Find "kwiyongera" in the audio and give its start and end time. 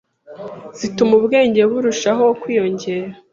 2.41-3.09